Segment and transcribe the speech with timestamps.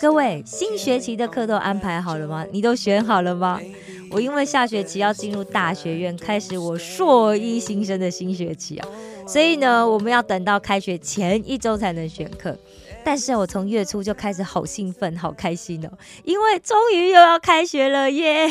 [0.00, 2.46] 各位，新学期的课都安排好了吗？
[2.52, 3.60] 你都选好了吗？
[4.10, 8.88] 我因为下学期要进入大学院，开始我硕一新生的新学期啊，
[9.26, 12.56] 所以呢，我们要等到开学前一周才能选课。
[13.04, 15.90] 但是我从月初就开始好兴奋、好开心哦，
[16.24, 18.48] 因为终于又要开学了耶！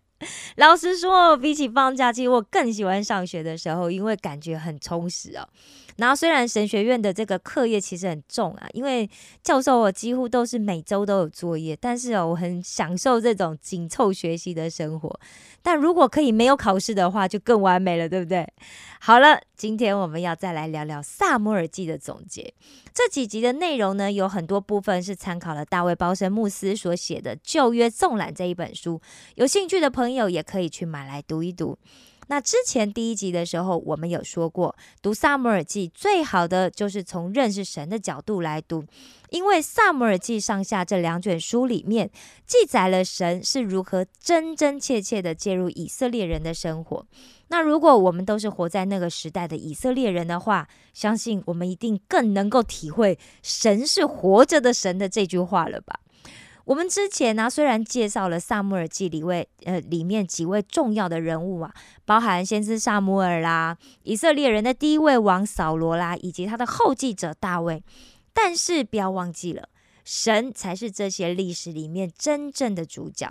[0.56, 5.46] 老实说，比起放假期，我更喜欢上学的时候，因为感觉很充实哦。
[5.96, 9.08] 然后虽然神学院的这个课业其实很重啊，因为
[9.42, 15.20] 教授我几乎都是每周都有作业，但是哦，我很享受这种紧凑学习的生活。
[15.62, 18.46] 但如果可以没有考试的话，就更完美了，对不对？
[19.00, 22.52] 好了，今天我们要再来聊聊《萨摩尔记》的总结。
[22.94, 29.00] 这几集的内容呢，有很多部分是参考了大卫·包森牧师所写的《旧约纵览》这一本书，
[29.34, 31.78] 有兴趣的朋友也可以去买来读一读。
[32.28, 38.84] 那之前第一集的时候，我们有说过，读《萨姆尔记》最好的就是从认识神的角度来读，
[39.30, 42.10] 因为《萨姆尔记》上下这两卷书里面
[42.46, 47.06] 记载了神是如何真真切切的介入以色列人的生活。
[47.48, 56.00] 那如果我们都是活在那个时代的以色列人的话，相信我们一定更能够体会“神是活着的神”的这句话了吧？
[56.66, 61.72] 我们之前呢，虽然介绍了《萨姆尔记》里位呃里面几位重要的人物啊，
[62.04, 67.84] 包含先知萨姆尔啦，以色列人的第一位王扫罗啦，以及他的后继者大卫，
[68.32, 69.68] 但是不要忘记了，
[70.04, 73.30] 神才是这些历史里面真正的主角。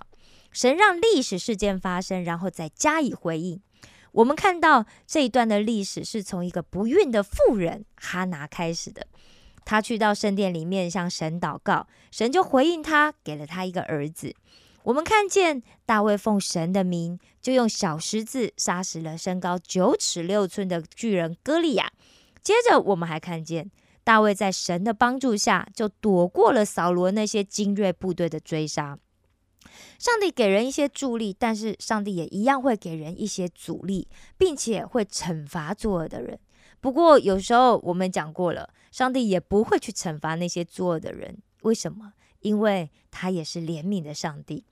[0.54, 3.62] 神让历史事件发生，然后再加以回应。
[4.14, 9.06] 我们看到这一段的历史是从一个不孕的妇人哈拿开始的。
[9.66, 14.34] 他去到圣殿里面向神祷告，神就回应他，给了他一个儿子。
[14.84, 21.92] 我们看见大卫奉神的名，就用小石子杀死了身高九尺六寸的巨人歌利亚。
[22.44, 23.72] 接着，我们还看见
[24.04, 29.00] 大卫在神的帮助下，就躲过了扫罗那些精锐部队的追杀。
[29.98, 36.40] 上帝给人一些助力，但是上帝也一样会给人一些阻力，并且会惩罚作恶的人。
[36.80, 41.38] 不过，有时候我们讲过了，上帝也不会去惩罚那些作恶的人。
[41.64, 42.14] 为什么？
[42.40, 44.64] 因为他也是怜悯的上帝。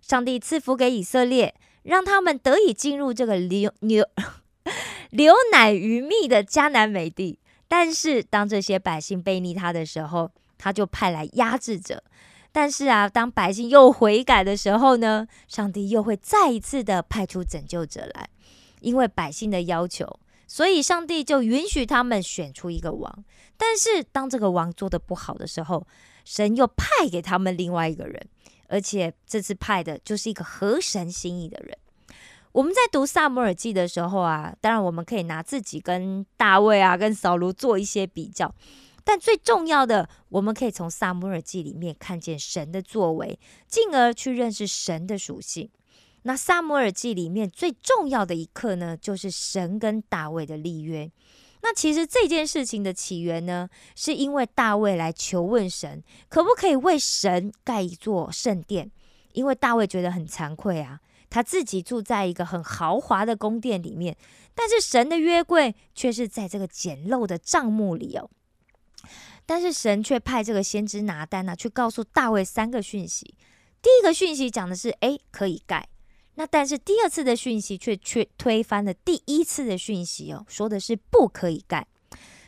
[0.00, 4.06] 上帝赐福给以色列，让他们得以进入这个流流
[5.10, 7.40] 流奶与蜜的迦南美地。
[7.66, 12.04] 但是，当这些百姓背逆他的时候，他就派来压制者。
[12.52, 18.28] 但是啊，当百姓又悔改的时候呢，上帝又会再一次的派出拯救者来，
[18.80, 20.20] 因为百姓的要求。
[20.46, 23.24] 所以，上帝就允许他们选出一个王，
[23.56, 25.86] 但是当这个王做的不好的时候，
[26.24, 28.28] 神又派给他们另外一个人，
[28.68, 31.76] 而且这次派的就是一个合神心意的人。
[32.52, 38.54] 我们在读萨姆尔记的时候啊，当然我们可以拿自己跟大卫啊、跟扫罗做一些比较，
[39.04, 45.68] 但最重要的，我们可以从萨姆尔记里面看见神的作为，进而去认识神的属性。
[46.26, 51.08] 那《萨摩尔记》里面最重要的一刻呢，就是神跟大卫的立约。
[51.62, 58.90] 那其实这件事情的起源呢，是因为大卫来求问神，可不可以为神盖一座圣殿？
[59.34, 60.98] 因为大卫觉得很惭愧啊，
[61.30, 64.16] 他自己住在一个很豪华的宫殿里面，
[64.52, 68.28] 但是神的约柜却是在这个简陋的帐幕里哦。
[69.46, 73.36] 但是神却派这个先知拿单啊，去告诉大卫三个讯息。
[73.80, 75.88] 第一个讯息讲的是，哎，可以盖。
[76.36, 81.86] 那但是第二次的讯息却却推翻了第一次的讯息哦，说的是不可以盖。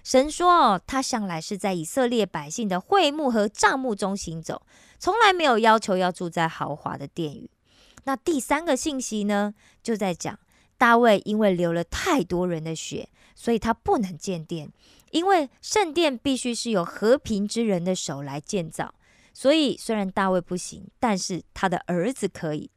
[0.05, 4.63] 神说哦，他向来是在以色列百姓的会幕和帐幕中行走，
[4.99, 7.51] 从来没有要求要住在豪华的殿宇。
[8.05, 10.39] 那第三个信息呢，就在讲
[10.79, 14.71] 大卫因为流了太多人的血，所以他不能建殿，
[15.11, 18.95] 因为圣殿必须是由和平之人的手来建造。
[19.35, 22.71] 所以虽然大卫不行，但是他的儿子可以。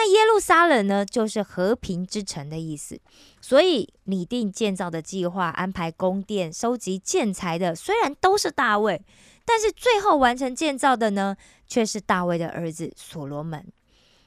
[0.00, 3.00] 那耶路撒冷呢，就是和平之城的意思。
[3.40, 9.02] 所以拟定建造的计划、安排宫殿、收集建材的，虽然都是大卫，
[9.44, 11.36] 但是最后完成建造的呢，
[11.66, 13.66] 却是大卫的儿子所罗门。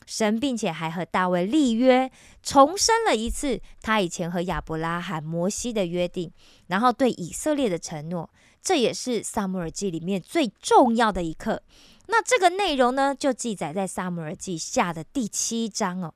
[0.06, 2.12] 神并且还和大卫立约，
[2.44, 6.30] 重申了一次他以前和亚伯拉罕、摩西的约定，
[6.68, 8.30] 然后对以色列的承诺。
[8.62, 11.64] 这也是撒母耳记里面最重要的一刻。
[12.12, 16.13] 那这个内容呢，就记载在撒母耳记下的第七章哦。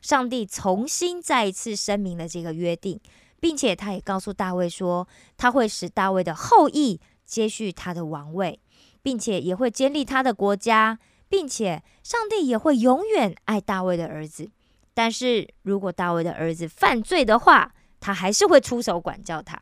[0.00, 3.00] 上帝重新再一次声明了这个约定，
[3.40, 8.60] 并且他也告诉大卫说，他会使大卫的后裔接续他的王位，
[9.02, 14.48] 并且也会建立他的国家，并且上帝也会永远爱大卫的儿子。
[14.94, 19.60] 但是如果大卫的儿子犯罪的话，他还是会出手管教他。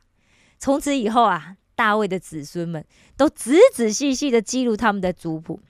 [0.59, 2.85] 从此以后啊，大卫的子孙们
[3.17, 5.61] 都仔仔细细的记录他们的族谱，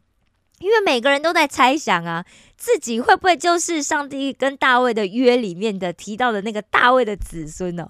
[0.61, 2.25] 因为每个人都在猜想啊，
[2.57, 7.89] 自己会不会就是上帝跟大卫的约里面的提到的那个大卫的子孙呢？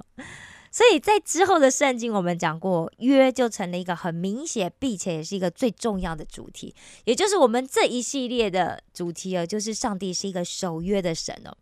[0.70, 6.72] 所以在之后的圣经，我们讲过约就成了一个很明显，并且也是一个最重要的主题，
[7.05, 11.56] 也就是我们这一系列的主题哦，就是上帝是一个守约的神哦。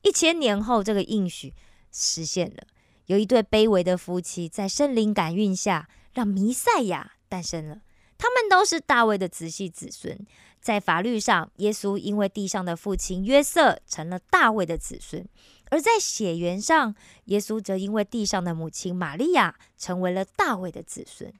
[0.00, 1.52] 一千年后，这个应许
[1.92, 2.62] 实现了，
[3.04, 7.80] 有一对卑微的夫妻在圣灵感孕下，让弥赛亚诞生了。
[8.18, 10.18] 他们都是大卫的直系子孙，
[10.60, 15.26] 在法律上，耶稣因为地上的父亲约瑟成了大卫的子孙。
[15.68, 21.32] 而在血缘上，耶稣则因为地上的母亲玛利亚成为了大卫的子孙，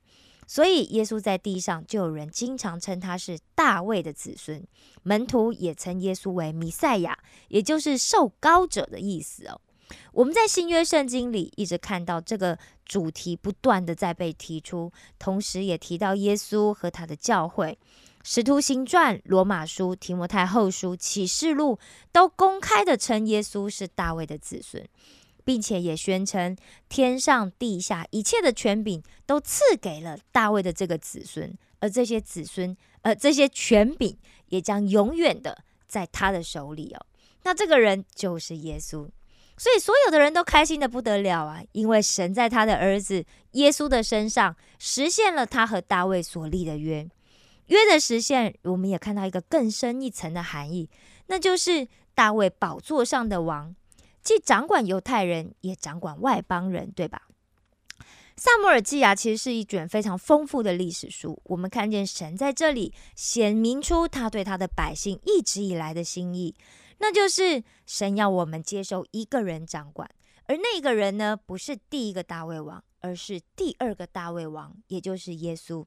[0.48, 4.66] 所以耶稣在地上就有人经常称他是大卫的子孙。
[5.04, 7.16] 门徒也称耶稣为弥赛亚，
[7.48, 9.60] 也就是受膏者的意思哦。
[10.12, 17.78] 我们在新约圣经里一直看到这个主题不断的在被提出，同时也提到耶稣和他的教会。
[18.22, 21.78] 使徒行传、罗马书、提摩太后书、启示录
[22.10, 24.84] 都公开的称耶稣是大卫的子孙，
[25.44, 26.56] 并且也宣称
[26.88, 34.18] 天上地下一切的权柄都赐给了大卫的这个子孙，而这些子孙，呃，这些权柄
[34.48, 37.06] 也将永远的在他的手里哦。
[37.44, 39.08] 那这个人就是耶稣，
[39.56, 47.08] 所以所有的人都开心的不得了啊，因为神在他的儿子耶稣的身上实现了他和大卫所立的约。
[47.66, 50.88] 约的实现，我们也看到一个更深一层的含义，
[51.26, 53.74] 那就是大卫宝座上的王，
[54.22, 57.22] 既掌管犹太人，也掌管外邦人，对吧？
[58.36, 61.40] 萨姆尔记啊，其实是一卷非常丰富的历史书。
[61.44, 66.54] 我们看见神在这里显明出他对他的百姓一直以来的心意，
[66.98, 70.10] 那就是神要我们接受一个人掌管，
[70.44, 75.84] 而那个人呢，不是第一个大卫王，而是第二个大卫王，也就是耶稣。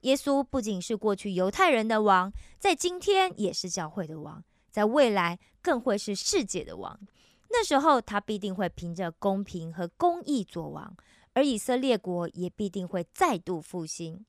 [0.00, 6.98] 耶稣不仅是过去犹太人的王，在今天也是教会的王，在未来更会是世界的王。
[7.48, 10.96] 那时候他必定会凭着公平和公义做王，
[11.32, 14.24] 而以色列国也必定会再度复兴。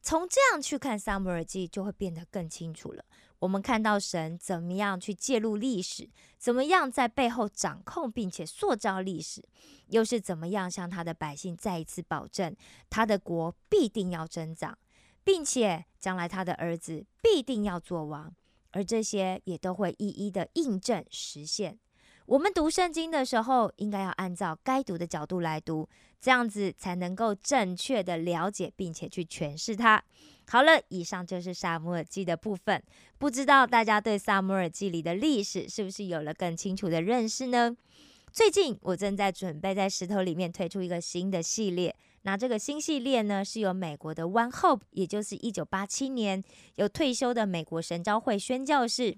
[0.00, 3.04] 从这样去看撒母耳记，就会变得更清楚了。
[3.40, 9.42] 我们看到神怎么样去介入历史，怎么样在背后掌控并且塑造历史，
[9.88, 12.54] 又是怎么样向他的百姓再一次保证，
[12.90, 14.76] 他的国必定要增长，
[15.22, 18.34] 并且将来他的儿子必定要做王，
[18.72, 21.78] 而这些也都会一一的印证实现。
[22.26, 25.88] 我们读圣经的时候，应该要按照该读的角度来读，
[26.20, 30.04] 这样子才能够正确的了解并且去诠释它。
[30.46, 32.82] 好了，以上就是萨姆尔记的部分。
[33.18, 37.76] 不知道大家对萨姆尔记里的历史是不是有了更清楚的认识呢？
[38.32, 41.96] 最近我正在准备在石头里面推出一个新的系列。
[42.22, 46.44] 那这个新系列呢，是由美国的 One Hope，也就是一九八七年
[46.76, 49.16] 有退休的美国神召会宣教士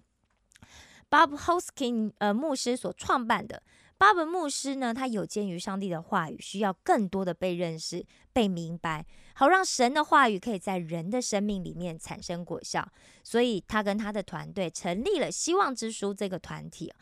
[1.10, 3.62] Bob Hoskin 呃牧师所创办的。
[3.98, 8.02] 巴文牧师呢，他有鉴于上帝的话语需要更多的被认识、
[8.32, 9.04] 被明白，
[9.40, 12.86] 好让神的话语可以在人的生命里面产生果效，
[13.24, 16.92] 所以他跟他的团队成立了希望之书这个团体。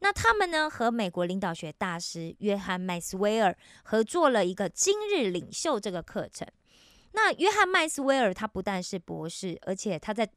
[0.00, 6.44] 那他们呢，和美国领导学大师约翰麦斯威尔合作了一个今日领袖这个课程。
[7.12, 10.28] 那约翰麦斯威尔他不但是博士，而且他在。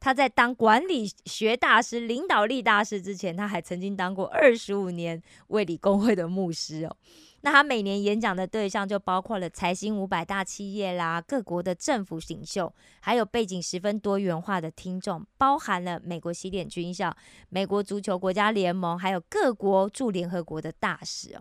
[0.00, 6.96] 他在当管理学大师、领导力大师之前，他还曾经当过二十五年卫理公会的牧师哦。
[7.42, 17.16] 那他每年演讲的对象就包括了财新五百大企业啦、各国的政府领袖，还有背景十分多元化的听众，包含了美国西点军校、
[17.48, 21.38] 美国足球国家联盟，还有各国驻联合国的大使。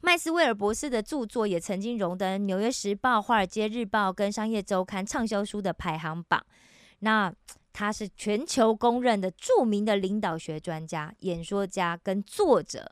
[0.00, 6.42] 麦斯威尔博士的著作也曾经荣登《纽约时报》、《华尔街日报》跟《商业周刊》畅销书的排行榜。
[7.00, 7.30] 那
[7.72, 12.90] 他是全球公认的著名的领导学专家、演说家跟作者。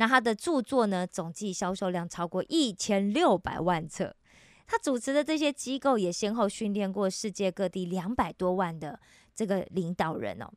[0.00, 4.14] 那他的著作呢，总计销售量超过一千六百万册。
[4.66, 9.00] 他主持的这些机构也先后训练过世界各地两百多万的
[9.34, 10.48] 这个领导人哦。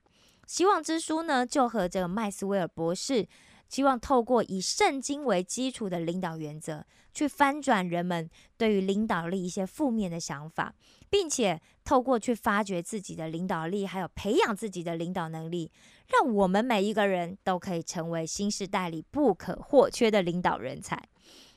[0.46, 3.28] 希望之书呢，就和这个麦斯威尔博士
[3.72, 10.76] 希望透过以圣经为基础的领导原则，去翻转人们对于领导力一些负面的想法，
[11.10, 15.72] 并且透过去发掘自己的领导力，还有培养自己的领导能力，
[16.10, 21.02] 让我们每一个人都可以成为新时代里不可或缺的领导人才。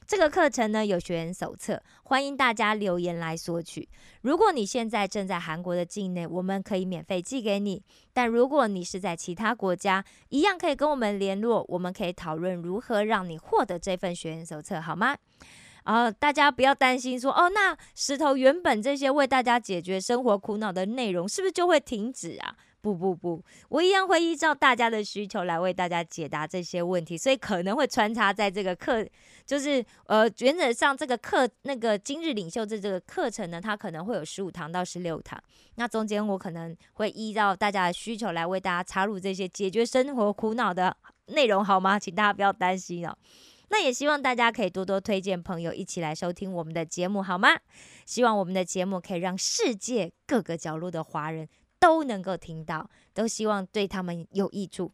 [0.06, 3.88] 这个课程呢有学员手册，欢迎大家留言来索取。
[4.20, 7.78] 如果你现在正在韩国的境内，我们可以免费寄给你；
[8.12, 15.16] 但如果你是在其他国家，一样可以跟我们联络，我们可以讨论如何让你获得这份学员手册，好吗？
[15.84, 22.56] 啊，大家不要担心，说哦，那石头原本这些为大家解决生活苦恼的内容，是不是就会停止啊？
[22.84, 29.02] 不不不，我一样会依照大家的需求来为大家解答这些问题，所以可能会穿插在这个课，
[29.46, 35.42] 就是呃，原则上这个课那个今日领袖这这个课程呢，它可能会有十五堂到十六堂，
[35.76, 40.94] 那中间我可能会依照大家的需求来为大家插入这些解决生活苦恼的
[41.28, 41.98] 内容，好吗？
[41.98, 43.16] 请大家不要担心哦。
[43.70, 47.48] 那也希望大家可以多多推荐朋友一起来收听我们的节目，好吗？
[48.04, 51.48] 希望我们的节目可以让世界各个角落的华人。
[51.84, 54.90] 都能够听到，都希望对他们有益处。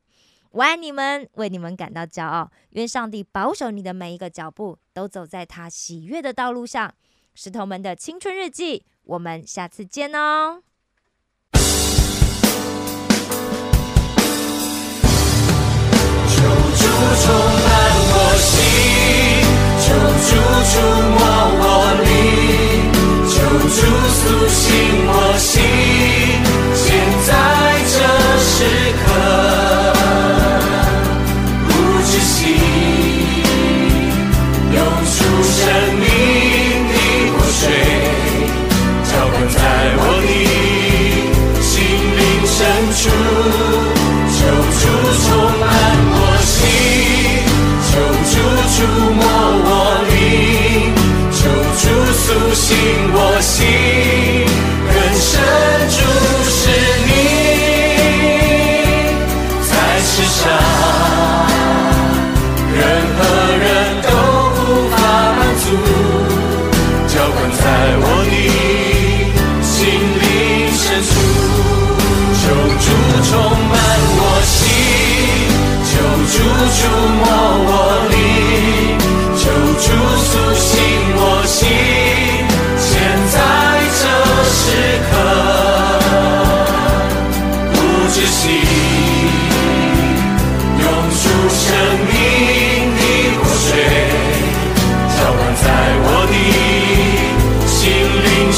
[0.51, 2.51] 我爱你们，为你们感到骄傲。
[2.71, 6.93] 愿上帝保守你的每一个脚步，都走在他喜悦的道路上。
[7.33, 10.65] 石头们的青春日记，我们下次见哦。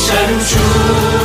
[0.05, 1.22] 深处。